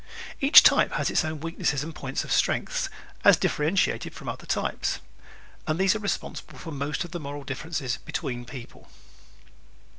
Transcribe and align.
¶Each 0.41 0.63
type 0.63 0.93
has 0.93 1.11
its 1.11 1.23
own 1.23 1.41
weaknesses 1.41 1.83
and 1.83 1.93
points 1.93 2.23
of 2.23 2.31
strength 2.31 2.89
as 3.23 3.37
differentiated 3.37 4.15
from 4.15 4.29
other 4.29 4.47
types 4.47 4.99
and 5.67 5.77
these 5.77 5.95
are 5.95 5.99
responsible 5.99 6.57
for 6.57 6.71
most 6.71 7.03
of 7.05 7.11
the 7.11 7.19
moral 7.19 7.43
differences 7.43 7.97
between 7.97 8.43
people. 8.45 8.89